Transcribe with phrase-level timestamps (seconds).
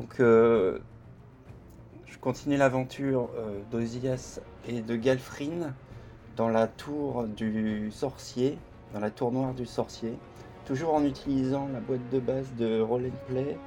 [0.00, 0.78] Donc, euh,
[2.06, 5.74] je continue l'aventure euh, d'Ozias et de Galfrine
[6.36, 8.56] dans la tour du sorcier,
[8.94, 10.14] dans la tour noire du sorcier,
[10.64, 13.58] toujours en utilisant la boîte de base de Roll and Play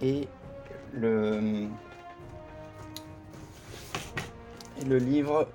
[0.00, 0.26] et
[0.94, 1.68] le,
[4.84, 5.46] livre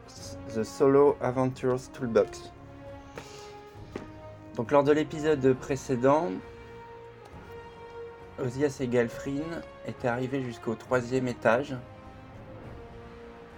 [0.55, 2.53] The Solo Adventures Toolbox.
[4.55, 6.29] Donc lors de l'épisode précédent,
[8.39, 11.75] Ozias et Galfrine étaient arrivés jusqu'au troisième étage.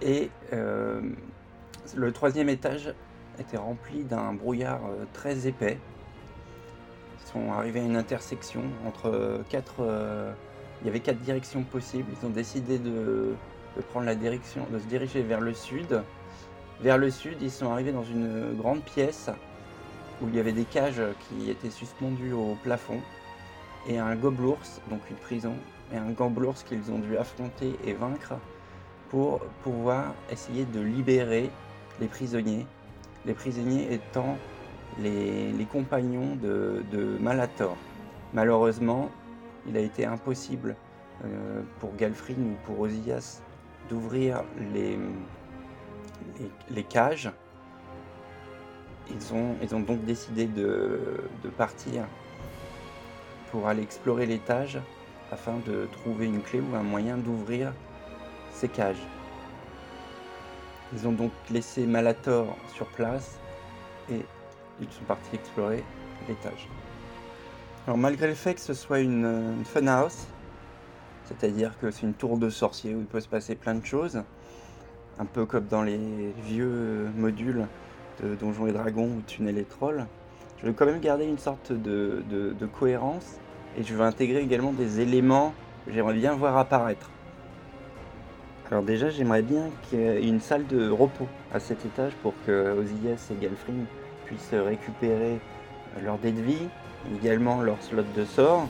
[0.02, 1.00] Et euh,
[1.94, 2.94] le troisième étage
[3.38, 5.78] était rempli d'un brouillard euh, très épais.
[7.18, 9.80] Ils sont arrivés à une intersection entre quatre.
[9.80, 10.32] euh,
[10.80, 12.10] il y avait quatre directions possibles.
[12.18, 13.34] Ils ont décidé de,
[13.76, 16.02] de prendre la direction, de se diriger vers le sud.
[16.80, 19.28] Vers le sud, ils sont arrivés dans une grande pièce
[20.22, 23.00] où il y avait des cages qui étaient suspendues au plafond
[23.88, 25.54] et un gobelours, donc une prison,
[25.92, 28.34] et un gobelours qu'ils ont dû affronter et vaincre
[29.10, 31.50] pour pouvoir essayer de libérer
[32.00, 32.66] les prisonniers.
[33.26, 34.36] Les prisonniers étant
[34.98, 37.76] les, compagnons de, Malator.
[38.32, 39.10] Malheureusement,
[39.66, 40.76] il a été impossible
[41.24, 43.42] euh, pour Galfrine ou pour Ozias
[43.88, 44.96] d'ouvrir les,
[46.38, 47.30] les, les cages.
[49.10, 52.04] Ils ont, ils ont donc décidé de, de partir
[53.50, 54.78] pour aller explorer l'étage
[55.32, 57.72] afin de trouver une clé ou un moyen d'ouvrir
[58.52, 59.02] ces cages.
[60.92, 63.38] Ils ont donc laissé Malator sur place
[64.10, 64.24] et
[64.80, 65.84] ils sont partis explorer
[66.28, 66.68] l'étage.
[67.86, 69.24] Alors malgré le fait que ce soit une,
[69.58, 70.26] une funhouse,
[71.26, 74.22] c'est-à-dire que c'est une tour de sorcier où il peut se passer plein de choses,
[75.18, 77.66] un peu comme dans les vieux modules
[78.22, 80.06] de Donjons et Dragons ou Tunnel et Trolls,
[80.58, 83.39] je veux quand même garder une sorte de cohérence
[83.76, 85.54] et je veux intégrer également des éléments
[85.86, 87.10] que j'aimerais bien voir apparaître.
[88.70, 92.34] Alors déjà, j'aimerais bien qu'il y ait une salle de repos à cet étage pour
[92.46, 93.86] que Ozias et Galfrine
[94.26, 95.40] puissent récupérer
[96.00, 96.68] leur dé de vie,
[97.20, 98.68] également leur slot de sort,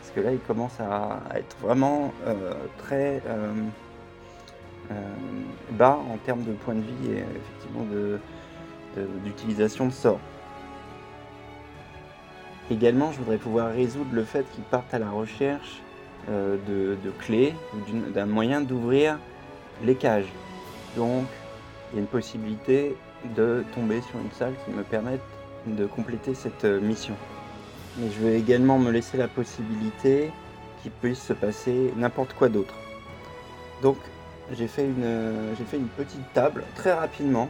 [0.00, 3.52] parce que là, ils commencent à être vraiment euh, très euh,
[4.90, 4.94] euh,
[5.70, 8.18] bas en termes de points de vie et effectivement de-
[8.96, 10.20] de- d'utilisation de, sorts.
[12.70, 15.80] Également, je voudrais pouvoir résoudre le fait qu'ils partent à la recherche
[16.28, 19.18] euh, de, clés ou d'un moyen d'ouvrir
[19.84, 20.30] les cages.
[20.94, 21.24] Donc,
[21.90, 22.94] il y a une possibilité
[23.36, 25.22] de tomber sur une salle qui me permette
[25.66, 27.14] de compléter cette euh, mission.
[27.96, 30.30] Mais je veux également me laisser la possibilité
[30.82, 32.74] qu'il puisse se passer n'importe quoi d'autre.
[33.82, 33.96] Donc,
[34.52, 37.48] j'ai fait, une, euh, fait une petite table très rapidement.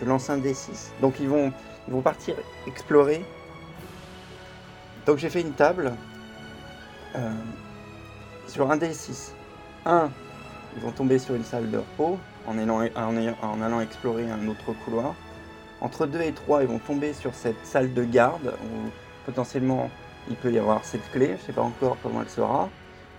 [0.00, 0.90] Je lance un D6.
[1.00, 1.52] Donc, ils vont,
[1.88, 2.36] ils vont partir
[2.68, 3.24] explorer
[5.06, 5.92] donc j'ai fait une table
[7.14, 7.30] euh,
[8.48, 9.30] sur un D6.
[9.84, 10.10] 1,
[10.76, 15.14] ils vont tomber sur une salle de repos en allant, allant explorer un autre couloir.
[15.80, 18.90] Entre 2 et 3, ils vont tomber sur cette salle de garde où
[19.24, 19.90] potentiellement
[20.28, 22.68] il peut y avoir cette clé, je ne sais pas encore comment elle sera.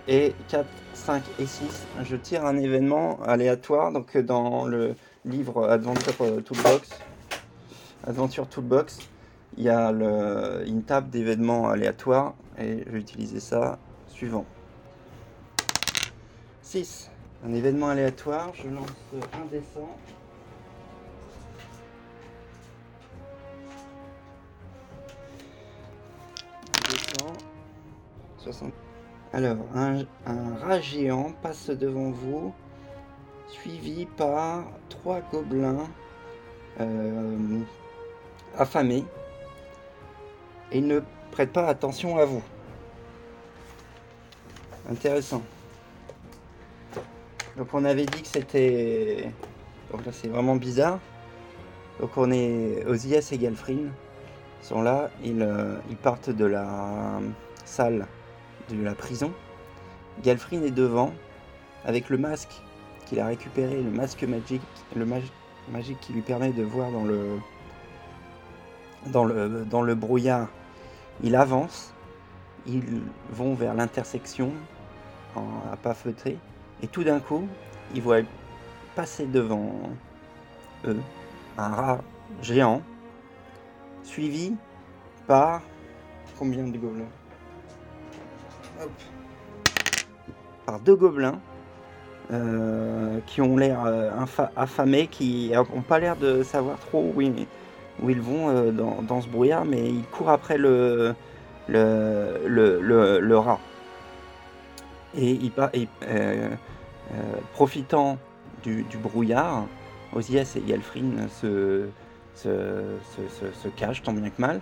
[0.08, 4.94] Et 4, 5 et 6, je tire un événement aléatoire donc dans le
[5.24, 6.90] livre Adventure euh, Toolbox.
[8.06, 8.98] Adventure Toolbox,
[9.58, 9.90] il y a
[10.66, 13.76] une table d'événements aléatoires et je vais utiliser ça
[14.06, 14.46] suivant.
[16.62, 17.10] 6.
[17.44, 18.88] Un événement aléatoire, je lance
[19.34, 19.80] un dessin.
[28.38, 28.72] 60.
[29.32, 32.54] Alors, un, un rat géant passe devant vous,
[33.48, 35.88] suivi par trois gobelins
[36.80, 37.60] euh,
[38.56, 39.04] affamés
[40.72, 41.00] et ne
[41.32, 42.42] prête pas attention à vous.
[44.90, 45.42] Intéressant.
[47.56, 49.30] Donc on avait dit que c'était...
[49.90, 50.98] Donc là c'est vraiment bizarre.
[52.00, 53.90] Donc on est Ozias et Galfrine
[54.62, 55.10] sont là.
[55.24, 57.20] Ils, euh, ils partent de la
[57.64, 58.06] salle
[58.70, 59.32] de la prison.
[60.22, 61.12] Galfrine est devant
[61.84, 62.50] avec le masque
[63.06, 64.62] qu'il a récupéré, le masque magique,
[64.94, 65.22] le mag-
[65.70, 67.38] magique qui lui permet de voir dans le
[69.06, 70.48] dans le, dans le brouillard,
[71.22, 71.92] il avance,
[72.66, 74.52] ils vont vers l'intersection
[75.36, 76.36] à pas feutré,
[76.82, 77.46] et tout d'un coup,
[77.94, 78.22] ils voient
[78.94, 79.72] passer devant
[80.84, 81.00] eux
[81.56, 82.00] un rat
[82.42, 82.82] géant,
[84.02, 84.54] suivi
[85.26, 85.62] par
[86.38, 87.04] combien de gobelins?
[90.66, 91.40] Par deux gobelins
[92.30, 94.10] euh, qui ont l'air euh,
[94.56, 97.46] affamés, qui n'ont pas l'air de savoir trop où ils,
[98.02, 101.14] où ils vont euh, dans, ce brouillard, mais ils courent après le,
[101.68, 103.60] le, rat.
[105.16, 105.52] Et, il,
[107.52, 108.18] profitant
[108.62, 109.66] du, brouillard,
[110.12, 111.88] Osias et Yalfrin se,
[112.34, 114.60] se, cachent tant bien que mal.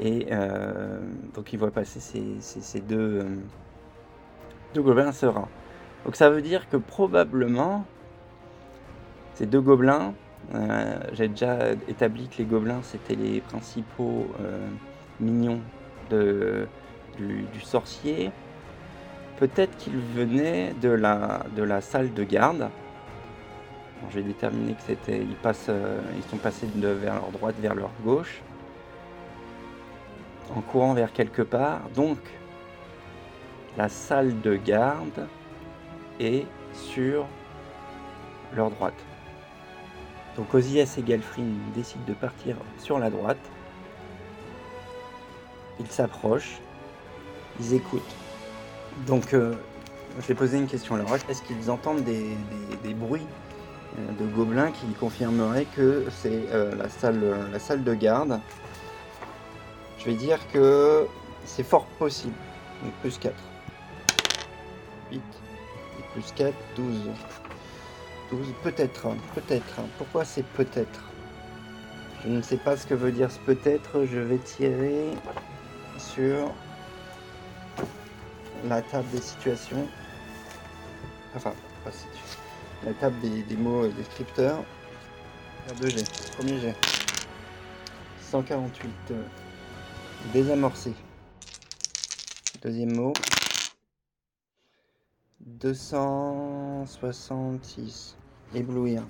[0.00, 0.28] Et
[1.34, 2.00] donc il voit passer
[2.40, 3.26] ces, deux,
[4.74, 5.48] deux gobelins sereins.
[6.04, 7.84] Donc ça veut dire que probablement
[9.34, 10.14] ces deux gobelins,
[10.54, 14.66] euh, j'ai déjà établi que les gobelins c'était les principaux euh,
[15.20, 15.60] mignons
[16.10, 18.30] du, sorcier.
[19.38, 22.70] Peut-être qu'ils venaient de la, de la salle de garde.
[24.10, 25.18] j'ai déterminé que c'était.
[25.18, 28.40] Ils, passent, euh, ils sont passés de vers leur droite vers leur gauche.
[30.56, 31.82] En courant vers quelque part.
[31.94, 32.18] Donc,
[33.76, 35.28] la salle de garde
[36.18, 37.26] est sur
[38.56, 39.07] leur droite.
[40.38, 43.40] Donc Osias et Galfrin décident de partir sur la droite.
[45.80, 46.60] Ils s'approchent,
[47.58, 48.14] ils écoutent.
[49.08, 49.54] Donc euh,
[50.20, 51.12] je vais poser une question alors.
[51.28, 52.36] Est-ce qu'ils entendent des,
[52.94, 53.26] bruits
[53.98, 57.20] euh, de gobelins qui confirmeraient que c'est euh, la, salle,
[57.50, 58.40] la salle de garde?
[59.98, 61.04] Je vais dire que
[61.46, 62.36] c'est fort possible.
[62.84, 63.34] Donc plus 4.
[65.10, 65.20] 8
[66.12, 67.10] plus 4, 12.
[68.30, 69.80] 12, peut-être, peut-être.
[69.96, 71.00] Pourquoi c'est peut-être?
[72.24, 74.04] Je ne sais pas ce que veut dire ce peut-être.
[74.04, 75.06] Je vais tirer
[75.98, 76.52] sur
[78.64, 79.86] la table des situations.
[81.34, 81.52] Enfin,
[81.84, 82.38] pas situation.
[82.84, 84.64] La table des, mots descripteurs.
[85.80, 86.04] 2G,
[86.36, 86.74] premier G.
[88.30, 88.90] 148.
[89.10, 89.22] Euh,
[90.32, 90.92] désamorcé.
[92.62, 93.12] Deuxième mot.
[95.60, 98.16] 266.
[98.54, 99.02] Éblouir.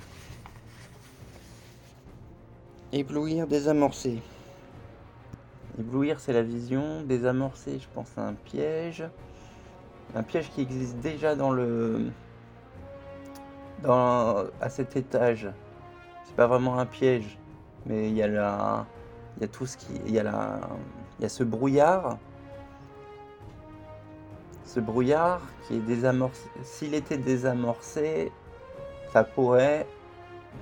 [2.93, 4.21] Éblouir, désamorcer.
[5.79, 7.03] Éblouir, c'est la vision.
[7.03, 9.05] Désamorcer, je pense à un piège.
[10.15, 12.07] Un piège qui existe déjà dans le.
[13.83, 15.51] Dans, à cet étage.
[16.25, 17.39] C'est pas vraiment un piège,
[17.85, 18.87] mais il y a la.
[19.37, 20.01] Il y a tout ce qui.
[20.07, 20.61] Il y a la.
[21.19, 22.17] Il y a ce brouillard
[24.69, 28.31] ce brouillard qui est désamorcé, s'il était désamorcé,
[29.13, 29.87] ça pourrait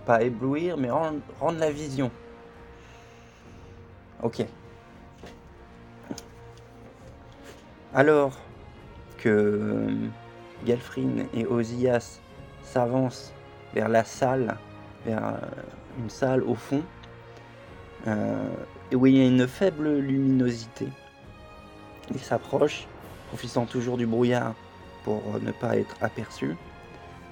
[0.05, 2.11] pas éblouir, mais rendre, la vision.
[4.23, 4.47] Ok.
[7.93, 8.39] Alors
[9.19, 9.95] que euh,
[10.65, 12.21] Galfrin et Osias
[12.63, 13.33] s'avancent
[13.75, 14.57] vers la salle,
[15.05, 15.33] vers euh,
[15.99, 16.83] une salle au fond,
[18.07, 18.49] euh,
[18.95, 20.87] où il y a une faible luminosité.
[22.15, 22.87] Ils s'approchent
[23.29, 24.55] profitant toujours du brouillard
[25.05, 26.57] pour ne pas être aperçu.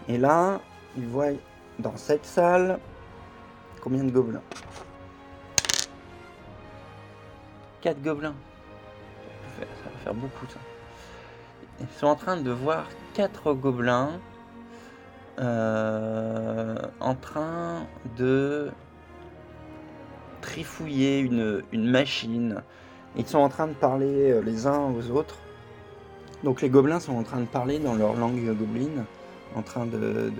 [0.08, 0.60] Et là,
[0.96, 1.30] il voit
[1.78, 2.78] dans cette salle
[3.80, 4.42] combien de gobelins?
[7.82, 8.34] 4 gobelins.
[9.58, 10.58] Ça va faire beaucoup ça.
[11.80, 14.20] Ils sont en train de voir 4 gobelins
[15.38, 17.86] euh, en train
[18.16, 18.70] de
[20.40, 22.62] trifouiller une, une machine.
[23.16, 25.38] Ils sont en train de parler euh, les uns aux autres
[26.44, 29.04] donc les gobelins sont en train de parler dans leur langue gobeline,
[29.56, 30.30] en train de,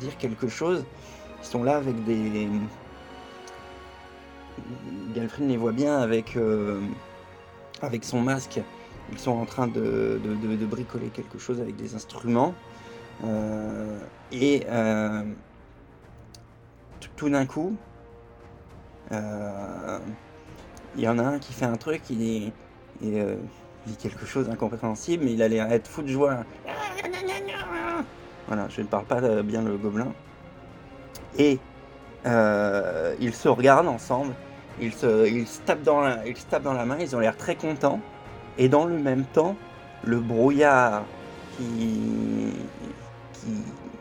[0.00, 0.84] dire quelque chose.
[1.40, 2.48] Ils sont là avec des...
[5.14, 6.80] Galfrin les voit bien avec, euh,
[7.80, 8.60] avec son masque.
[9.12, 10.18] Ils sont en train de,
[10.68, 12.54] bricoler quelque chose avec des instruments.
[13.24, 13.98] Euh,
[14.32, 15.22] et euh,
[17.16, 17.76] tout d'un coup,
[19.12, 19.16] il
[20.96, 22.52] y en a un qui fait un truc, il est,
[23.86, 26.44] dit quelque chose d'incompréhensible, mais il allait être fou de joie.
[28.46, 30.12] Voilà, je ne parle pas euh, bien le gobelin.
[31.38, 31.58] Et
[32.26, 34.34] euh, ils se regardent ensemble,
[34.80, 37.56] ils se, ils tapent dans la, ils tapent dans la main, ils ont l'air très
[37.56, 38.00] contents.
[38.58, 39.56] Et dans le même temps,
[40.04, 41.04] le brouillard
[41.56, 42.52] qui,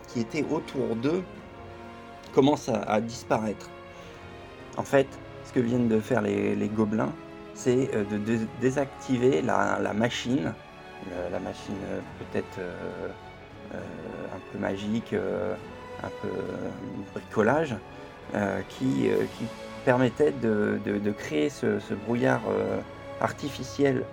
[0.07, 1.23] qui, était autour d'eux
[2.33, 3.69] commence à, disparaître.
[4.77, 5.07] En fait,
[5.45, 7.13] ce que viennent de faire les gobelins,
[7.55, 10.53] c'est euh, de, désactiver la, machine,
[11.31, 13.07] la machine euh, peut-être euh,
[14.33, 15.13] un peu magique,
[16.03, 16.29] un peu
[17.13, 17.75] bricolage,
[18.69, 19.09] qui,
[19.85, 22.41] permettait de, créer ce, brouillard
[23.21, 24.03] artificiel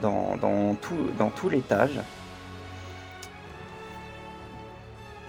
[0.00, 2.00] dans, tout, l'étage.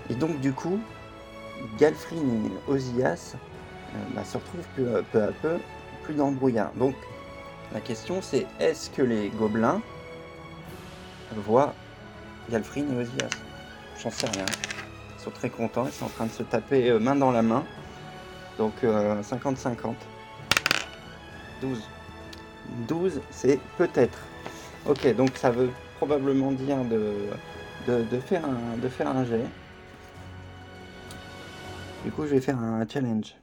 [0.10, 0.80] Et donc du coup,
[1.78, 3.36] Galfrin et Osias
[4.16, 5.58] bah, se retrouvent peu, à peu
[6.04, 6.72] plus dans le brouillard.
[7.74, 9.82] La question c'est est-ce que les gobelins
[11.36, 11.74] voient
[12.50, 13.30] Galfrin et Osias?
[14.02, 14.46] J'en sais rien.
[15.18, 17.42] Ils sont très contents, ils sont en train de se taper euh, main dans la
[17.42, 17.64] main.
[18.58, 19.94] Donc 50-50.
[21.62, 21.82] 12.
[22.88, 24.20] 12 c'est peut-être.
[24.86, 27.30] Ok, donc ça veut probablement dire de,
[27.88, 29.46] de, faire un, de faire un jet.
[32.04, 33.36] Du coup, je vais faire un challenge.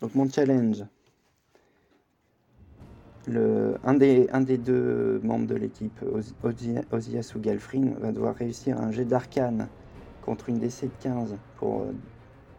[0.00, 0.84] Donc mon challenge,
[3.28, 6.00] un, des, deux membres de l'équipe,
[6.42, 9.68] Ozias ou Galfrin, va devoir réussir un jet d'arcane
[10.24, 11.92] contre une DC de 15 pour euh,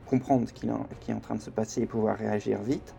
[0.06, 2.96] comprendre ce qui est en train de se passer et pouvoir réagir vite.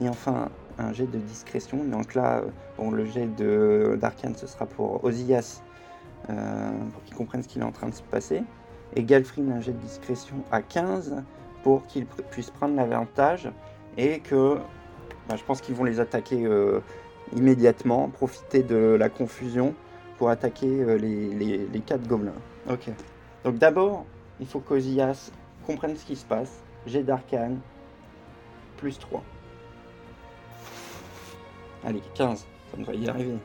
[0.00, 1.84] Et enfin, un jet de discrétion.
[1.84, 2.42] Donc là,
[2.78, 3.28] bon, le jet
[3.98, 5.62] d'arcane, ce sera pour Ozias,
[6.28, 8.42] euh, pour qu'il comprenne ce qu'il est en train de se passer.
[8.96, 11.22] Et Galfrin, un jet de discrétion à 15
[11.62, 13.50] pour qu'il puisse prendre l'avantage
[13.96, 14.58] et que
[15.36, 16.80] je pense qu'ils vont les attaquer euh,
[17.36, 19.74] immédiatement, profiter de la confusion
[20.18, 22.32] pour attaquer euh, les, les, quatre gobelins.
[22.68, 22.90] Ok.
[23.44, 24.04] Donc d'abord,
[24.40, 25.30] il faut qu'Ozias
[25.66, 26.62] comprenne ce qui se passe.
[26.86, 27.58] Jet d'arcane,
[28.76, 29.22] plus 3.
[31.84, 33.36] Allez, 15, ça devrait y arriver.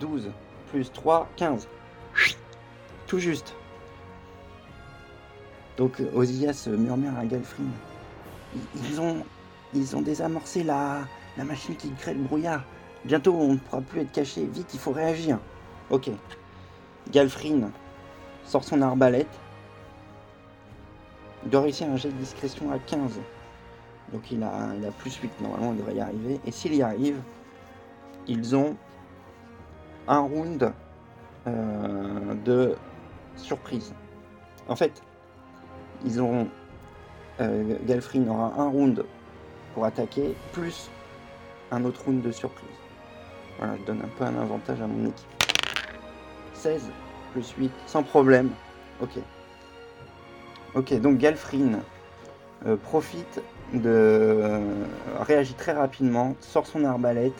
[0.00, 0.30] 12,
[0.70, 1.68] plus 3, 15.
[3.06, 3.54] Tout juste.
[5.76, 7.64] Donc Ozias murmure à Galfrin.
[8.88, 9.24] Ils ont,
[9.74, 11.00] ils ont désamorcé la,
[11.38, 12.64] machine qui crée le brouillard.
[13.04, 14.44] Bientôt on ne pourra plus être caché.
[14.46, 15.38] Vite, il faut réagir.
[15.90, 16.10] Ok.
[17.10, 17.70] Galfrin
[18.44, 19.28] sort son arbalète.
[21.44, 23.20] Il doit réussir un jet de discrétion à 15.
[24.12, 26.40] Donc il a, il a plus 8, normalement il devrait y arriver.
[26.46, 27.20] Et s'il y arrive,
[28.26, 28.76] ils ont
[30.08, 30.72] un round
[31.46, 32.76] euh, de
[33.36, 33.92] surprise.
[34.68, 35.02] En fait,
[36.04, 36.48] ils ont.
[37.40, 39.04] Euh, Galfrin aura un round
[39.76, 40.88] pour attaquer, plus
[41.70, 42.66] un autre round de surprise.
[43.58, 45.28] Voilà, je donne un peu un avantage à mon équipe.
[46.54, 46.90] 16
[47.32, 48.48] plus 8, sans problème.
[49.02, 49.18] Ok.
[50.74, 51.80] Ok, donc Galfrin
[52.64, 53.42] euh, profite
[53.74, 54.60] de euh,
[55.20, 57.38] réagit très rapidement, sort son arbalète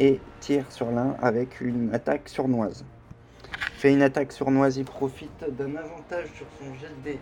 [0.00, 2.86] et tire sur l'un avec une attaque surnoise.
[3.74, 7.18] Fait une attaque surnoise, il profite d'un avantage sur son jet de.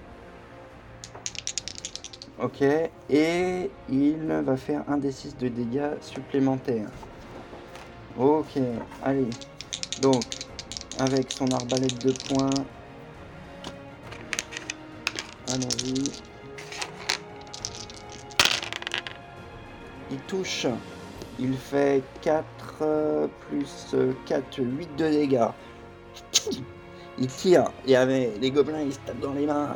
[2.38, 6.90] Ok, et il va faire un des 6 de dégâts supplémentaires.
[8.18, 8.58] Ok,
[9.02, 9.30] allez.
[10.02, 10.22] Donc,
[10.98, 12.50] avec son arbalète de poing.
[15.48, 15.94] Allons-y.
[20.10, 20.66] Il touche.
[21.38, 25.48] Il fait 4 plus 4, 8 de dégâts.
[27.18, 27.64] Il tire.
[27.84, 29.72] Il y avait les gobelins, ils se tapent dans les mains.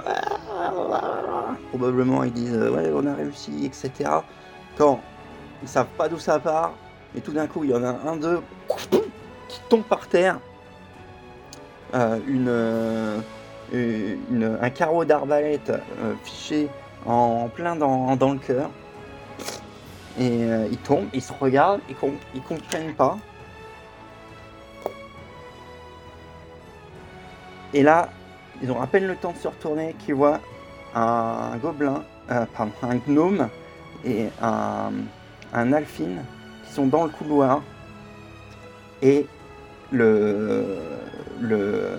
[1.71, 4.11] Probablement ils disent ouais on a réussi, etc.
[4.77, 5.01] Quand
[5.63, 6.73] ils savent pas d'où ça part,
[7.17, 8.41] et tout d'un coup il y en a un, deux
[9.49, 10.39] qui tombe par terre.
[11.95, 12.19] Euh,
[13.73, 16.69] une, un carreau d'arbalète euh, fiché
[17.07, 18.71] en, plein dans, le cœur.
[20.19, 21.97] Et euh, ils tombent, ils se regardent, ils,
[22.35, 23.17] ils comprennent pas.
[27.73, 28.11] Et là,
[28.63, 30.41] ils ont à peine le temps de se retourner qu'ils voient
[30.95, 33.49] un gobelin, euh, pardon, un gnome
[34.05, 34.91] et un,
[35.53, 36.23] un alphine
[36.67, 37.63] qui sont dans le couloir.
[39.03, 39.27] Et
[39.93, 40.67] le,
[41.41, 41.99] le,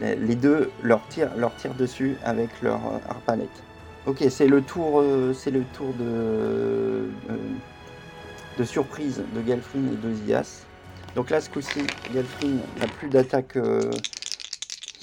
[0.00, 3.48] les deux leur tirent, leur tirent dessus avec leur arbalète.
[4.06, 7.08] Ok, c'est le tour, euh, c'est le tour de, euh,
[8.58, 10.64] de surprise de Galfrin et d'Ozias.
[11.14, 11.80] Donc là, ce coup-ci,
[12.14, 13.90] Galfrin n'a plus d'attaque euh,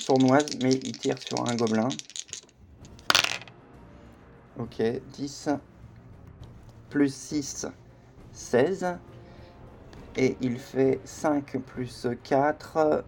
[0.05, 1.89] sournoise, mais il tire sur un gobelin.
[4.59, 4.81] Ok,
[5.13, 5.49] 10
[6.91, 7.65] plus 6,
[8.31, 8.97] 16.
[10.17, 13.03] Et il fait 5 plus 4,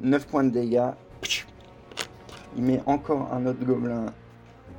[0.00, 0.90] 9 points de dégâts.
[2.56, 4.06] Il met encore un autre gobelin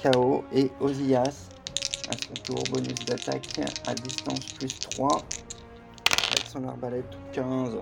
[0.02, 1.50] KO et Ozias
[2.10, 7.78] à son tour bonus d'attaque à distance plus 3 avec son arbalète 15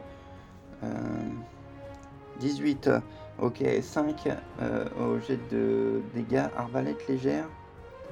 [2.40, 2.90] 18
[3.40, 4.28] ok 5
[4.62, 7.46] euh, au jet de dégâts arbalète légère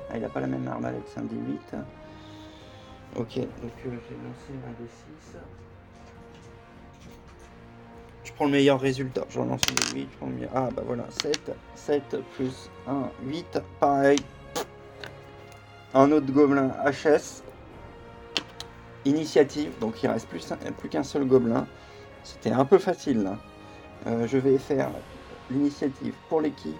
[0.10, 1.80] ah, il a pas la même arbalète c'est un D8
[3.16, 5.38] ok donc euh, j'ai lancé un D6
[8.24, 9.26] je prends le meilleur résultat.
[9.30, 10.52] Je relance le 8, je prends le meilleur.
[10.56, 11.52] Ah bah voilà, 7.
[11.76, 13.60] 7 plus 1, 8.
[13.80, 14.20] Pareil.
[15.94, 17.44] Un autre gobelin HS.
[19.06, 21.68] Initiative, donc il reste plus qu'un seul gobelin.
[22.24, 23.38] C'était un peu facile là.
[24.08, 24.90] Euh, je vais faire
[25.50, 26.76] l'initiative pour l'équipe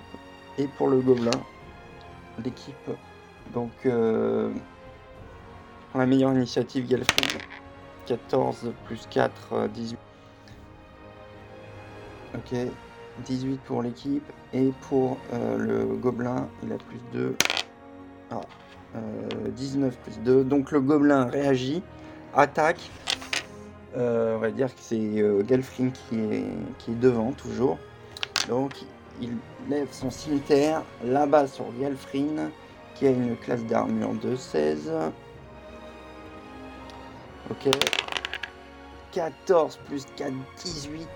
[0.58, 1.32] et pour le gobelin.
[2.44, 2.90] L'équipe,
[3.54, 4.52] donc euh,
[5.96, 7.42] la meilleure initiative Galfrid.
[8.06, 9.98] 14 plus 4, 18.
[12.36, 12.58] Ok,
[13.26, 14.24] 18 pour l'équipe.
[14.54, 17.36] Et pour euh, le gobelin, il a plus 2.
[18.32, 18.42] Ah,
[19.56, 20.44] 19 euh, plus 2.
[20.44, 21.82] Donc le gobelin réagit,
[22.36, 22.90] attaque.
[23.96, 26.46] On va dire que c'est Galfrin qui est,
[26.80, 27.78] qui est devant toujours.
[28.48, 28.74] Donc
[29.22, 29.38] il
[29.70, 32.50] lève son cimetière là-bas sur Galfrin
[32.96, 34.92] qui a une classe d'armure de 16.
[37.50, 37.70] Ok.
[39.12, 40.32] 14 plus 4,
[40.64, 41.08] 18.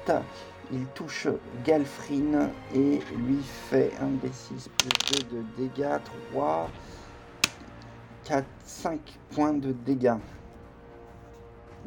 [0.72, 1.28] Il touche
[1.66, 5.98] Galfrin et lui fait un D6 plus 2 de dégâts.
[6.32, 6.70] 3,
[8.26, 9.00] 4, 5
[9.32, 10.18] points de dégâts.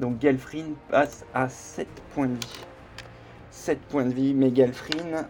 [0.00, 2.64] Donc Galfrin passe à 7 points de vie.
[3.50, 5.26] 7 points de vie, mais Galfrin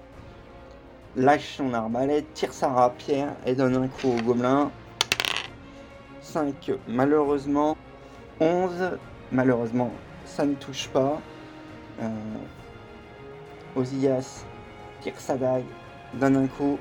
[1.16, 4.70] lâche son arbalète, tire sa rapière et donne un coup au gobelin.
[6.20, 7.76] 5 malheureusement.
[8.38, 8.92] 11
[9.32, 9.90] malheureusement
[10.24, 11.20] ça ne touche pas.
[12.00, 12.08] Euh,
[13.74, 14.44] Ozias
[15.00, 15.64] tire sa dague,
[16.14, 16.78] donne un coup,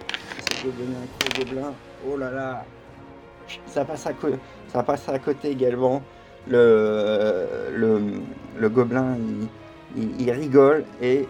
[0.63, 1.74] donner un coup au gobelin.
[2.08, 2.65] Oh là là
[3.65, 4.12] ça passe à,
[4.67, 6.03] ça passe à côté également.
[6.48, 8.19] Le,
[8.69, 9.17] gobelin
[9.96, 11.27] il rigole et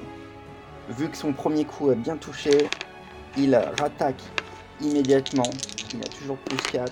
[0.89, 2.67] vu que son premier coup a bien touché,
[3.37, 4.21] il rattaque
[4.81, 5.49] immédiatement.
[5.93, 6.91] Il a toujours plus 4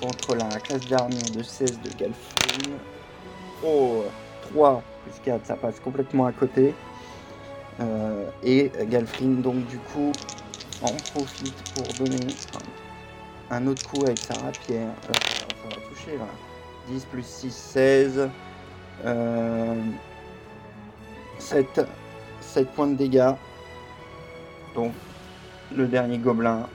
[0.00, 2.76] contre la classe d'armure de 16 de Galfrin.
[3.64, 4.04] Oh,
[4.52, 6.74] 3 plus 4, ça passe complètement à côté.
[7.80, 10.12] Euh, et Galfrin, donc du coup,
[10.82, 12.26] en profite pour donner
[13.50, 14.88] un, autre coup avec sa rapière.
[15.08, 16.26] Euh, ça va toucher là.
[16.90, 18.28] 10 plus 6, 16.
[21.38, 21.80] 7,
[22.40, 23.32] 7 points de dégâts.
[24.74, 24.92] Donc
[25.74, 26.66] le dernier gobelin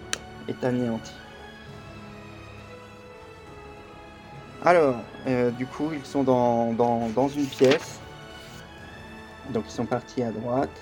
[0.47, 1.13] est anéanti.
[4.63, 4.95] Alors,
[5.27, 7.99] euh, du coup, ils sont dans, dans, une pièce.
[9.51, 10.75] Donc, ils sont partis à droite.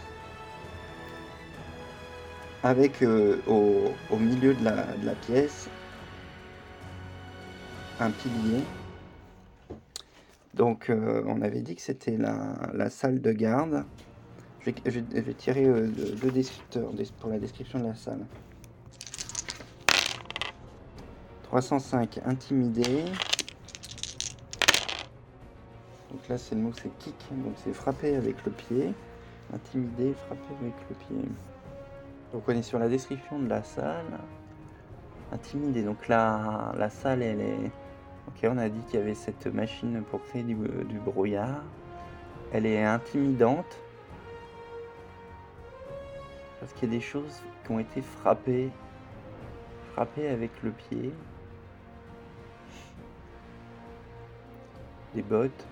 [2.63, 5.67] Avec euh, au, milieu de la, de la, pièce
[7.99, 8.63] un pilier.
[10.53, 13.85] Donc, euh, on avait dit que c'était la, la, salle de garde.
[14.65, 15.87] Je vais, tirer euh,
[16.21, 18.25] deux descripteurs pour la description de la salle.
[21.43, 23.05] 305 intimidé.
[26.09, 28.93] Donc là c'est le mot c'est kick, donc c'est frapper avec le pied.
[29.53, 31.29] Intimider, frapper avec le pied.
[32.31, 34.19] Donc on est sur la description de la salle.
[35.31, 37.71] Intimider, donc là la salle elle est.
[38.27, 40.55] Ok on a dit qu'il y avait cette machine pour créer du
[40.99, 41.63] brouillard.
[42.51, 43.79] Elle est intimidante
[46.63, 48.69] parce qu'il y a des choses qui ont été frappées,
[49.91, 51.11] frappées avec le pied.
[55.13, 55.67] Des bottes.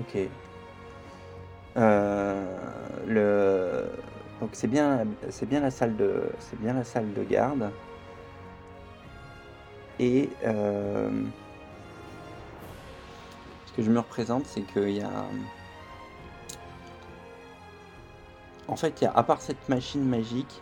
[0.00, 0.18] Ok.
[1.76, 2.56] Euh,
[3.06, 3.84] le...
[4.40, 5.04] Donc c'est bien,
[5.42, 7.70] bien la salle de, c'est bien la salle de garde.
[9.98, 11.10] Et euh,
[13.66, 15.24] ce que je me représente, c'est qu'il y a
[18.68, 20.60] En fait, à part cette machine magique,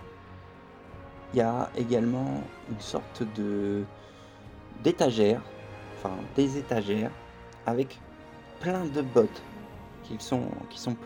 [1.35, 3.83] il y a également une sorte de
[4.85, 5.43] d'étagère,
[5.97, 7.11] enfin des étagères,
[7.67, 8.01] avec
[8.61, 9.43] plein de bottes
[10.05, 10.97] qui sont, qui sont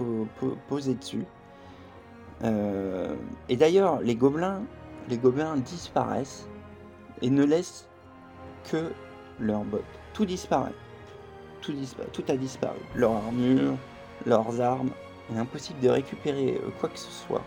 [0.69, 1.25] posées dessus.
[2.45, 3.16] Euh,
[3.49, 4.62] et d'ailleurs, les gobelins,
[5.09, 6.47] les gobelins disparaissent
[7.23, 7.88] et ne laissent
[8.70, 8.92] que
[9.38, 9.85] leurs bottes.
[10.12, 10.75] Tout disparaît.
[11.61, 11.75] Tout.
[12.12, 12.79] Tout a disparu.
[12.94, 13.77] Leur armure,
[14.27, 14.90] leurs armes,
[15.31, 17.42] il est impossible de récupérer euh, quoi que ce soit.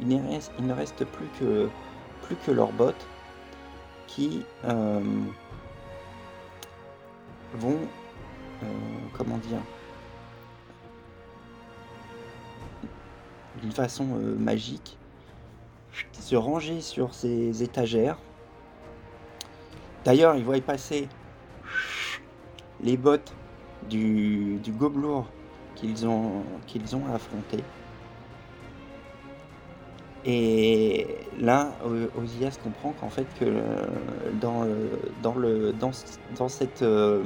[0.00, 1.68] Il, ne reste plus que,
[2.22, 3.06] plus que leurs bottes
[4.08, 5.00] qui euh,
[7.54, 7.78] vont,
[8.62, 8.66] euh,
[9.16, 9.58] comment dire,
[13.60, 14.04] d'une façon
[14.38, 14.98] magique,
[16.18, 18.18] se ranger sur ces étagères.
[20.04, 21.08] D'ailleurs, ils voient passer
[22.82, 23.32] les bottes
[23.88, 25.26] du, du gobelour
[25.76, 27.58] qu'ils ont, qu'ils ont affronté.
[30.24, 31.06] Et
[31.38, 31.72] là,
[32.16, 33.62] Ozias comprend qu'en fait que
[34.40, 34.64] dans,
[35.22, 35.90] dans, le, dans,
[36.48, 37.24] cette euh,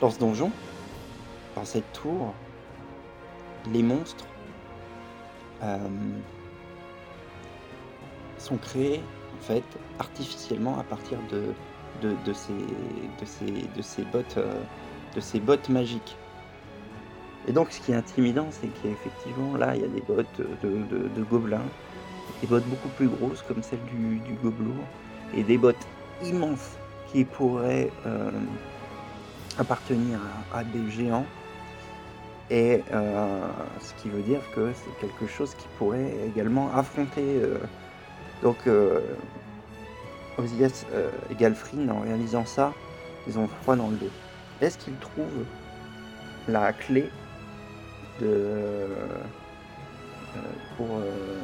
[0.00, 0.50] dans ce donjon,
[1.54, 2.32] dans cette tour,
[3.70, 4.24] les monstres
[5.62, 5.76] euh,
[8.38, 9.02] sont créés
[9.38, 9.64] en fait
[9.98, 11.54] artificiellement à partir de,
[12.02, 14.52] de, de ces, de, ces, de ces bottes euh,
[15.14, 16.16] de ces bottes magiques.
[17.46, 21.22] Et donc ce qui est intimidant, c'est qu'effectivement là, il y a des bottes de,
[21.24, 21.62] gobelins,
[22.42, 24.84] des bottes beaucoup plus grosses comme celle du, du gobelour,
[25.34, 25.86] et des bottes
[26.22, 26.76] immenses
[27.10, 28.30] qui pourraient euh,
[29.58, 30.20] appartenir
[30.52, 31.26] à, des géants.
[32.50, 33.46] Et euh,
[33.80, 37.40] ce qui veut dire que c'est quelque chose qui pourrait également affronter
[38.42, 38.58] donc
[40.38, 40.84] Osias
[41.30, 42.72] et Galfrin en réalisant ça
[43.28, 44.10] ils ont froid dans le dos.
[44.60, 45.44] Est-ce qu'ils trouvent
[46.48, 47.10] la clé
[48.20, 49.06] de euh,
[50.76, 51.40] pour euh,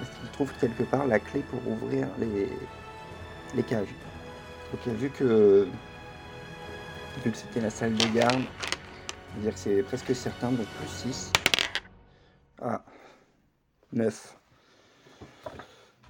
[0.00, 2.48] est-ce qu'ils trouvent quelque part la clé pour ouvrir les,
[3.54, 3.94] les cages?
[4.74, 5.66] Ok, vu que
[7.24, 8.42] vu que c'était la salle de garde,
[9.56, 11.32] c'est presque certain, donc plus 6.
[12.60, 12.84] Ah,
[13.92, 14.37] 9.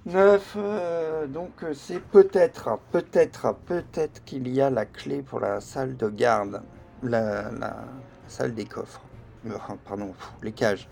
[0.05, 5.97] 9, euh, donc c'est peut-être, peut-être, peut-être qu'il y a la clé pour la salle
[5.97, 6.61] de garde,
[7.03, 7.51] la,
[8.27, 9.01] salle des coffres,
[9.45, 10.87] euh, pardon, les cages.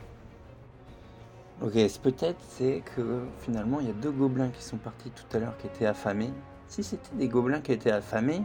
[1.61, 5.39] Ok, peut-être c'est que finalement il y a deux gobelins qui sont partis tout à
[5.39, 6.33] l'heure qui étaient affamés.
[6.67, 8.43] Si c'était des gobelins qui étaient affamés,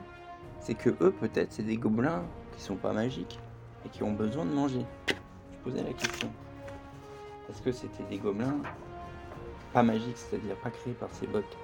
[0.60, 2.22] c'est que eux peut-être c'est des gobelins
[2.56, 3.40] qui sont pas magiques
[3.84, 4.86] et qui ont besoin de manger.
[5.08, 6.30] Je posais la question.
[7.50, 8.56] Est-ce que c'était des gobelins
[9.72, 11.56] pas magiques, c'est-à-dire pas créés par ces bottes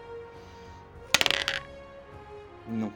[2.70, 2.92] Non.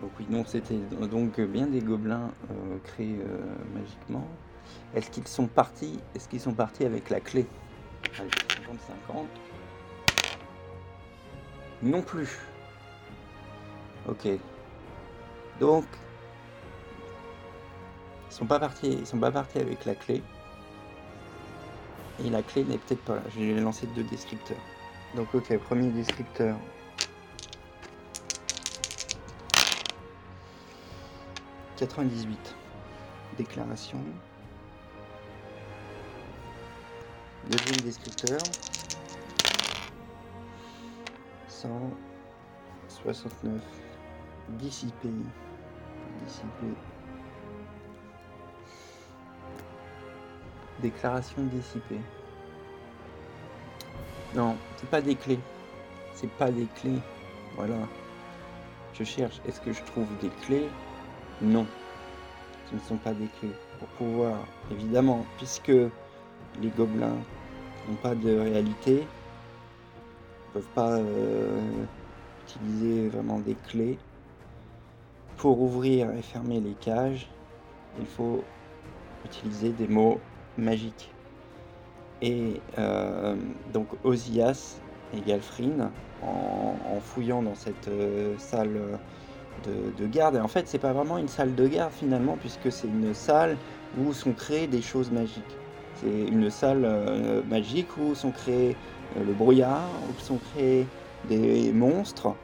[0.00, 0.78] Donc oui, non, c'était
[1.08, 4.26] donc bien des gobelins euh, créés euh, magiquement.
[4.94, 7.46] Est-ce qu'ils sont partis Est-ce qu'ils sont partis avec la clé?
[8.18, 8.28] Allez,
[9.08, 9.24] 50-50.
[11.82, 12.38] Non plus.
[14.08, 14.28] Ok.
[15.60, 15.84] Donc,
[18.30, 18.92] ils sont pas partis.
[18.92, 20.22] Ils sont pas partis avec la clé.
[22.24, 23.22] Et la clé n'est peut-être pas là.
[23.34, 24.60] Je vais lancer deux descripteurs.
[25.16, 26.56] Donc ok, premier descripteur.
[31.76, 32.54] «98.
[33.36, 33.98] Déclaration.
[37.50, 38.38] Deuxième descripteur.
[41.48, 43.60] 169.
[44.50, 45.08] Dissipé.
[46.24, 46.68] Dissipé.
[50.82, 52.00] Déclaration dissipée.
[54.34, 55.38] Non, c'est pas des clés.
[56.12, 56.98] C'est pas des clés.
[57.54, 57.76] Voilà.
[58.94, 59.40] Je cherche.
[59.46, 60.68] Est-ce que je trouve des clés?
[61.40, 61.66] Non.
[62.68, 63.52] Ce ne sont pas des clés.
[63.78, 64.38] Pour pouvoir,
[64.72, 67.16] évidemment, puisque les gobelins
[67.88, 69.06] n'ont pas de réalité,
[70.48, 71.60] ne peuvent pas euh,
[72.42, 73.98] utiliser vraiment des clés.
[75.36, 77.28] Pour ouvrir et fermer les cages,
[78.00, 78.42] il faut
[79.24, 80.20] utiliser des mots
[80.58, 81.10] magiques.
[82.20, 83.34] Et euh,
[83.72, 84.80] donc Ozias
[85.14, 85.90] et Galfrin,
[86.22, 88.78] en, fouillant dans cette euh, salle
[89.64, 92.86] de, garde, et en fait c'est pas vraiment une salle de garde finalement, puisque c'est
[92.86, 93.56] une salle
[93.98, 95.56] où sont créées des choses magiques.
[95.96, 98.76] C'est une salle euh, magique où sont créés
[99.16, 100.86] le brouillard, où sont créés
[101.28, 102.34] des monstres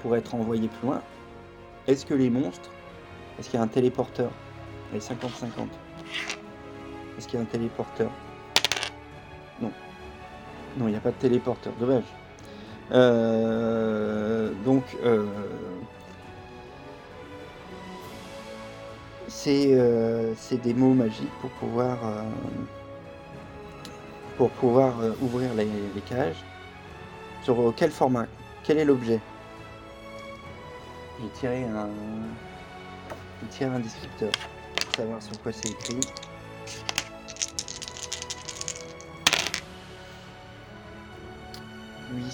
[0.00, 1.02] pour être envoyés plus loin.
[1.86, 2.70] Est-ce que les monstres,
[3.38, 4.30] est-ce qu'il y a un téléporteur?
[4.92, 5.81] Les 50-50.
[7.16, 8.10] Est-ce qu'il y a un téléporteur?
[9.60, 9.72] Non.
[10.78, 12.04] Non, il n'y a pas de téléporteur, dommage.
[12.92, 14.84] Euh, donc,
[19.46, 22.22] Euh, c'est des mots magiques pour pouvoir, euh,
[24.36, 25.66] pour pouvoir euh, ouvrir les,
[26.08, 26.44] cages.
[27.42, 28.26] Sur quel format?
[28.62, 29.18] Quel est l'objet?
[31.20, 31.88] J'ai tiré un,
[33.50, 34.30] tiré un descripteur
[34.76, 36.00] pour savoir sur quoi c'est écrit.
[42.14, 42.24] Oui.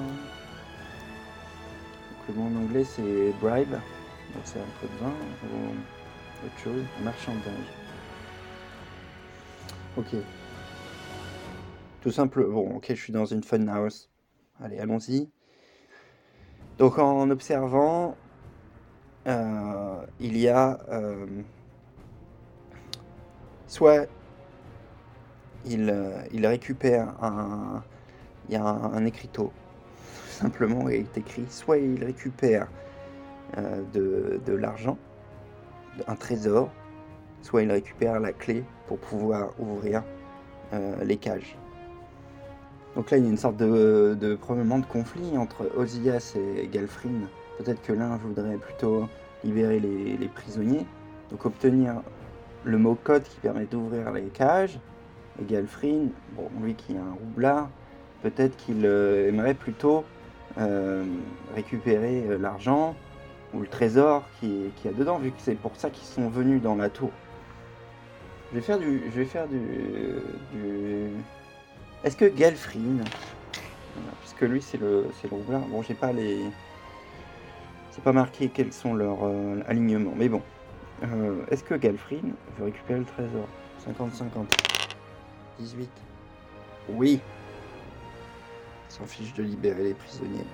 [2.09, 5.13] Donc le mot en anglais c'est bribe, donc c'est un peu de vin
[5.53, 7.69] ou autre chose, marchandage.
[9.97, 10.15] Ok.
[12.01, 12.45] Tout simple.
[12.45, 14.09] Bon, ok, je suis dans une fun house.
[14.63, 15.29] Allez, allons-y.
[16.79, 18.17] Donc en observant,
[19.27, 21.27] euh, il y a euh,
[23.69, 24.07] soit
[25.65, 27.83] il, euh, il récupère un,
[28.49, 29.53] il y a un, écriteau.
[30.27, 32.69] Simplement, il est écrit soit il récupère
[33.57, 34.99] euh, de, l'argent,
[36.07, 36.71] un trésor,
[37.43, 40.03] soit il récupère la clé pour pouvoir ouvrir
[40.73, 41.57] euh, les cages.
[42.97, 46.67] Donc là, il y a une sorte de, de probablement de conflit entre Ozias et
[46.67, 47.29] Galfrin.
[47.59, 49.09] Peut-être que l'un voudrait plutôt
[49.45, 50.87] libérer les, prisonniers,
[51.31, 52.03] donc obtenir
[52.69, 54.79] le mot code qui permet d'ouvrir les cages.
[55.41, 57.69] Et Galfrin, bon, lui qui est un roublard,
[58.23, 60.05] peut-être qu'il euh, aimerait plutôt
[60.59, 61.05] euh,
[61.55, 62.95] récupérer euh, l'argent
[63.55, 66.61] ou le trésor qui, qui a dedans, vu que c'est pour ça qu'ils sont venus
[66.61, 67.11] dans la tour.
[68.51, 69.03] Je vais faire du.
[69.11, 69.59] Je vais faire du.
[72.05, 73.05] Est-ce que Galfrin.
[74.21, 75.63] Puisque lui c'est le c'est le roublard.
[75.63, 76.45] Bon j'ai pas les.
[77.91, 79.19] C'est pas marqué quels sont leurs
[79.67, 80.15] alignements.
[80.17, 80.43] Mais bon.
[81.51, 82.23] Est-ce que Galfrin
[82.59, 83.47] veut récupérer le trésor?
[83.87, 84.47] 50-50.
[85.61, 85.91] 18.
[86.91, 87.21] Oui.
[88.89, 90.47] S'en fiche de libérer les prisonniers.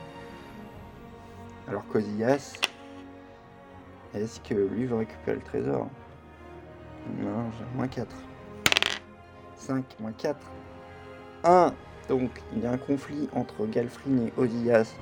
[1.67, 2.55] Alors qu'Ozias,
[4.13, 5.89] est-ce que lui veut récupérer le trésor?
[7.19, 8.15] Non, j'ai moins 4.
[9.57, 10.39] 5, moins 4.
[11.45, 11.73] 1.
[12.09, 14.95] Donc, il y a un conflit entre Galfrin et Ozias.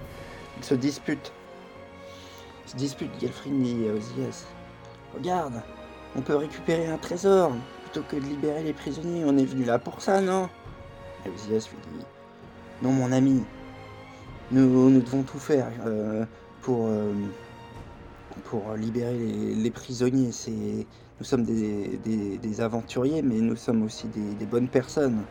[0.58, 1.32] Ils se disputent.
[2.64, 4.46] Ils se disputent, Galfrin et Ozias.
[5.14, 5.62] Regarde,
[6.16, 7.52] on peut récupérer un trésor
[7.84, 9.24] plutôt que de libérer les prisonniers.
[9.26, 10.48] On est venu là pour ça, non?
[11.26, 12.04] Ozias lui dit
[12.82, 13.42] Non, mon ami,
[14.50, 16.24] nous, devons tout faire euh,
[16.60, 17.12] pour, euh,
[18.44, 20.30] pour libérer les, prisonniers.
[21.18, 25.22] Nous sommes des, aventuriers, mais nous sommes aussi des, bonnes personnes.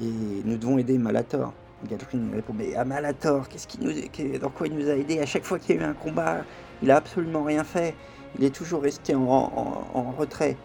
[0.00, 0.10] Et
[0.44, 1.52] nous devons aider Malator.
[1.88, 5.26] Galfrin répond Mais à Malator, qu'est-ce qu'il nous, dans quoi il nous a aidé À
[5.26, 6.44] chaque fois qu'il y a eu un combat,
[6.82, 7.94] il a absolument rien fait.
[8.38, 10.56] Il est toujours resté en, retrait.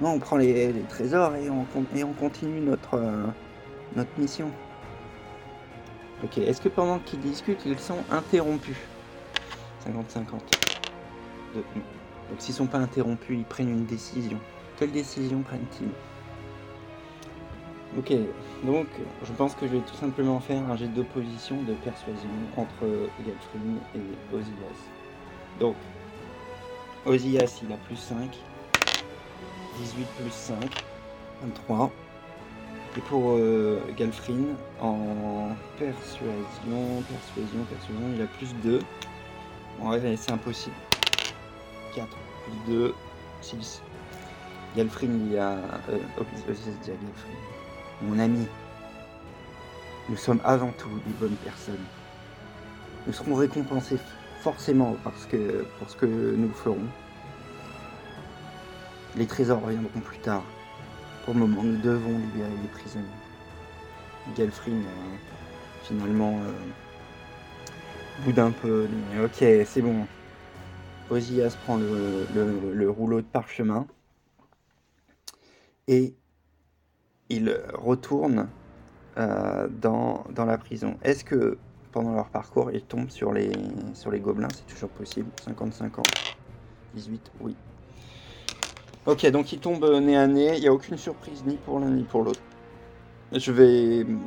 [0.00, 1.64] Non, on prend les, trésors et on,
[2.12, 3.26] continue notre, euh,
[3.96, 4.50] notre mission.
[6.22, 8.76] Ok, est-ce que pendant qu'ils discutent, ils sont interrompus?
[9.86, 10.40] 50-50.
[11.54, 11.64] De-
[12.30, 14.38] Donc s'ils sont pas interrompus, ils prennent une décision.
[14.78, 15.88] Quelle décision prennent-ils?
[17.98, 18.12] Ok,
[18.64, 18.86] donc
[19.24, 22.86] je pense que je vais tout simplement faire un jet d'opposition de persuasion entre
[23.26, 24.78] Galfrin et Ozias.
[25.58, 25.74] Donc,
[27.06, 28.36] Ozias il a plus 5,
[29.78, 30.56] 18 plus 5,
[31.42, 31.90] 23.
[32.96, 34.34] Et pour euh, Galfrin,
[34.80, 38.80] en persuasion, persuasion, persuasion, il a plus 2.
[39.78, 40.74] Bon, ouais, c'est impossible.
[41.94, 42.94] 4 plus 2,
[43.40, 43.82] 6.
[44.76, 45.52] Galfrin, il a.
[45.88, 45.98] Euh.
[48.02, 48.46] Mon ami,
[50.08, 51.84] nous sommes avant tout des bonnes personnes.
[53.06, 53.98] Nous serons récompensés
[54.40, 56.78] forcément parce que, pour ce que nous ferons.
[59.16, 60.44] Les trésors reviendront plus tard.
[61.24, 63.06] Pour le moment, nous devons libérer les prisonniers.
[64.36, 65.16] Galfrin, euh,
[65.84, 66.52] finalement, euh,
[68.24, 68.88] boude un peu.
[69.24, 70.06] ok, c'est bon.
[71.10, 73.86] Ozias prend le, le- le rouleau de parchemin
[75.88, 76.14] et
[77.28, 78.48] il retourne
[79.18, 80.96] euh, dans la prison.
[81.02, 81.58] Est-ce que
[81.92, 83.52] pendant leur parcours, ils tombent sur les,
[83.94, 85.28] sur les gobelins C'est toujours possible.
[85.46, 86.02] 50-50.
[86.94, 87.54] 18, oui.
[89.06, 90.56] Ok, donc ils tombent nez à nez.
[90.56, 92.40] Il n'y a aucune surprise ni pour l'un ni pour l'autre.
[93.32, 94.20] Je vais hum,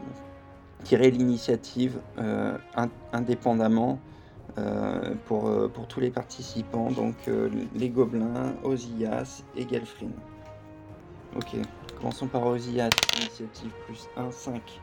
[0.83, 3.99] tirer l'initiative euh, in- indépendamment
[4.57, 6.91] euh, pour, euh, pour tous les participants.
[6.91, 10.07] Donc euh, les gobelins, Ozias et Galfrin.
[11.35, 11.55] Ok,
[11.99, 12.89] commençons par Ozias.
[13.19, 14.81] Initiative plus 1, 5.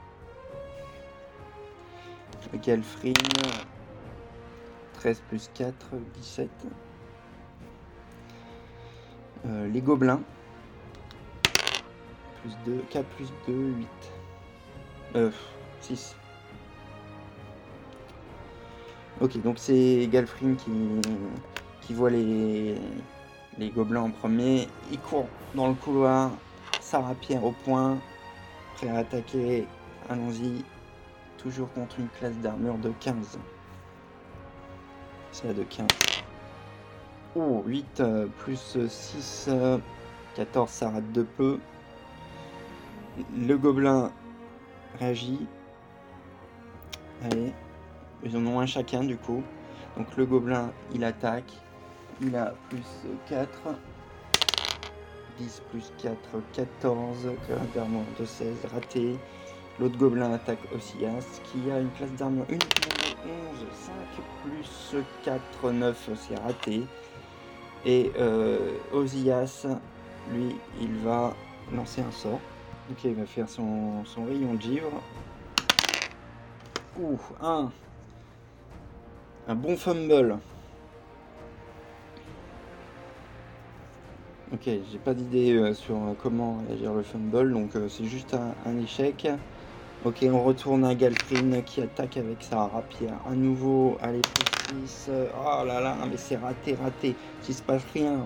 [2.63, 3.13] Galfrin,
[4.95, 5.75] 13 plus 4,
[6.15, 6.49] 17.
[9.47, 10.21] Euh, les gobelins,
[12.43, 13.89] plus 2, 4 plus 2, 8.
[15.17, 15.31] Euh,
[15.81, 16.15] 6.
[19.21, 22.77] Ok, donc c'est Galfrin qui, voit les,
[23.59, 24.69] les gobelins en premier.
[24.91, 26.31] Il court dans le couloir,
[26.81, 27.99] sa rapière au point,
[28.77, 29.67] prêt à attaquer.
[30.09, 30.65] Allons-y.
[31.43, 33.39] Toujours contre une classe d'armure de 15.
[35.33, 35.87] C'est la de 15.
[37.35, 39.79] Oh, 8 euh, plus 6, euh,
[40.35, 41.59] 14, ça rate de peu.
[43.39, 44.11] Le gobelin
[44.99, 45.47] réagit.
[47.25, 47.53] Allez,
[48.23, 49.43] ils en ont un chacun du coup.
[49.97, 51.53] Donc le gobelin, il attaque.
[52.21, 52.85] Il a plus
[53.31, 53.49] 4.
[55.39, 56.17] 10 plus 4,
[56.53, 57.31] 14.
[57.47, 59.17] Classe d'armure de 16, raté.
[59.81, 63.93] L'autre gobelin attaque Ossias, qui a une classe d'armure uniquement de 11, 5
[64.45, 66.83] plus 4, 9, c'est raté.
[67.87, 69.67] Et euh, Ozias,
[70.35, 71.35] lui, il va
[71.75, 72.41] lancer un sort.
[72.91, 74.91] Ok, il va faire son, rayon de givre.
[77.01, 77.73] Ouh, un.
[79.49, 80.37] Un bon fumble.
[84.53, 88.37] Ok, j'ai pas d'idée euh, sur euh, comment réagir le fumble, donc euh, c'est juste
[88.67, 89.27] un échec.
[90.03, 93.19] Ok, on retourne à Galfrin qui attaque avec sa rapière.
[93.31, 95.11] À nouveau, allez, plus 6.
[95.37, 97.15] Oh là là, mais c'est raté, raté.
[97.43, 98.19] S'il se passe rien,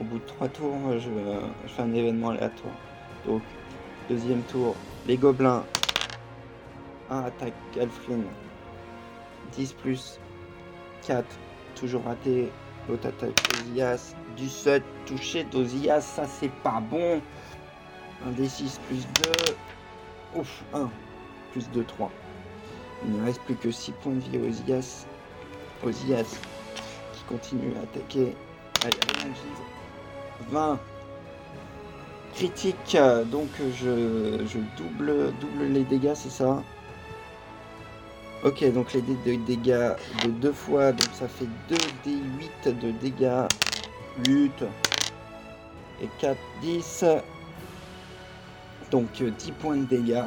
[0.00, 1.10] au bout de 3 tours, je,
[1.66, 2.72] fais un événement aléatoire.
[3.26, 3.42] Donc,
[4.08, 4.74] deuxième tour,
[5.06, 5.64] les gobelins.
[7.10, 8.20] Un attaque Galfrin.
[9.52, 10.18] 10 plus
[11.06, 11.26] 4,
[11.74, 12.50] toujours raté.
[12.88, 14.14] L'autre attaque Osias.
[14.38, 17.20] 17 touché d'Osias, ça c'est pas bon.
[18.26, 19.06] Un D6 plus
[20.34, 20.40] 2.
[20.40, 20.88] Ouf, 1
[21.58, 22.10] plus 2, 3.
[23.04, 25.06] Il ne reste plus que 6 points de vie à Osias.
[25.84, 26.36] Osias
[27.12, 28.34] qui continue à attaquer.
[28.84, 30.50] Allez, allez, Gilles.
[30.50, 30.78] 20.
[32.34, 36.62] critique, donc je, double, double les dégâts, c'est ça?
[38.44, 43.48] Ok, donc les dégâts de deux fois, donc ça fait 2d8 de dégâts
[44.24, 44.64] lutte
[46.00, 47.04] et 4, 10.
[48.90, 50.24] Donc 10 euh, points de dégâts.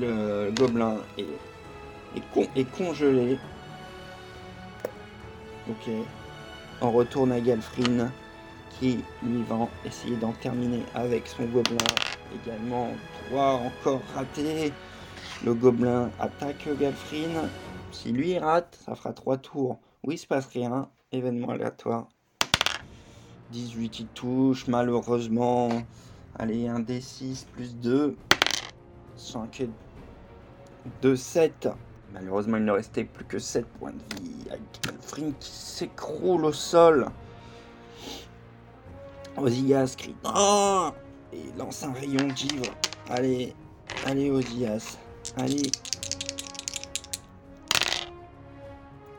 [0.00, 3.38] Le gobelin est, congelé.
[5.70, 5.90] Ok.
[6.80, 8.10] On retourne à Galfrin
[8.70, 11.76] qui lui va essayer d'en terminer avec son gobelin.
[12.34, 12.88] Également
[13.28, 14.72] 3 encore ratés.
[15.44, 17.48] Le gobelin attaque Galfrin.
[17.92, 20.88] Si lui rate, ça fera 3 tours où il se passe rien.
[21.12, 22.08] Événement aléatoire.
[23.52, 25.68] 18 il touche, malheureusement.
[26.36, 28.16] Allez, un D6 plus 2.
[29.16, 29.68] 5 et
[31.02, 31.68] 2, 7.
[32.12, 34.34] Malheureusement, il ne restait plus que 7 points de vie.
[34.82, 37.08] Galfrin qui s'écroule au sol.
[39.36, 40.92] Ozias crie non
[41.32, 42.72] et lance un rayon de givre.
[43.10, 43.54] Allez,
[44.06, 44.96] allez Ozias.
[45.36, 45.70] Allez.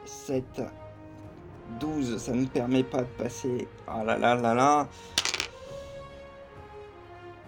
[0.06, 0.44] 7.
[1.80, 3.68] 12, ça ne permet pas de passer.
[3.88, 4.88] Ah là là là là.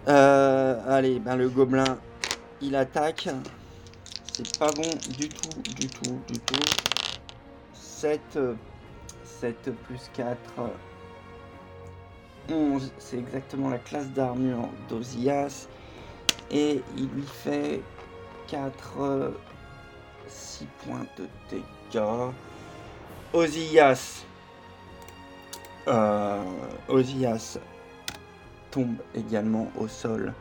[0.08, 1.97] Euh, allez, ben le gobelin,
[2.62, 3.30] il attaque.
[4.38, 6.69] C'est pas bon du tout, du tout, du tout.
[7.73, 8.38] 7,
[9.23, 10.38] 7 plus 4,
[12.47, 12.91] 11.
[13.00, 15.67] C'est exactement la classe d'armure d'Ozias.
[16.52, 17.82] Et il lui fait
[18.45, 19.34] 4,
[20.28, 22.32] 6 points de dégâts.
[23.34, 24.23] Ozias.
[25.88, 26.43] Euh,
[28.69, 30.32] tombe également au sol.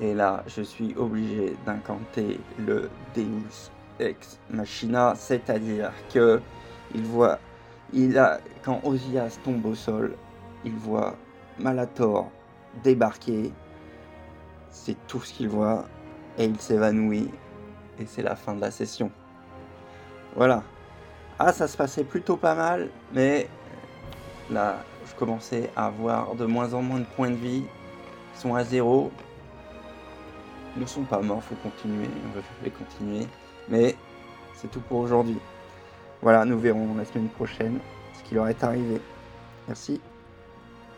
[0.00, 6.40] Et là, je suis obligé d'incanter le Deus Ex Machina, c'est-à-dire que
[6.94, 7.38] il voit,
[7.92, 10.16] il a, quand Ozias tombe au sol,
[10.64, 11.16] il voit
[11.58, 12.30] Malator
[12.82, 13.52] débarquer.
[14.70, 15.84] C'est tout ce qu'il voit
[16.36, 17.30] et il s'évanouit
[17.98, 19.10] et c'est la fin de la session.
[20.34, 20.62] Voilà.
[21.38, 23.48] Ah, ça se passait plutôt pas mal, mais
[24.50, 27.64] là, je commençais à avoir de moins en moins de points de vie.
[28.34, 29.12] Ils sont à zéro.
[30.76, 33.26] Ne sont pas morts, faut continuer, on va continuer.
[33.68, 33.94] Mais
[34.54, 35.38] c'est tout pour aujourd'hui.
[36.20, 37.78] Voilà, nous verrons la semaine prochaine
[38.14, 39.00] ce qui leur est arrivé.
[39.68, 40.00] Merci.